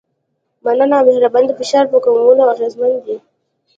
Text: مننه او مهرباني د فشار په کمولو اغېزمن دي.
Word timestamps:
مننه 0.63 0.95
او 0.99 1.05
مهرباني 1.09 1.47
د 1.49 1.53
فشار 1.59 1.85
په 1.91 1.97
کمولو 2.03 2.49
اغېزمن 2.53 2.91
دي. 3.05 3.17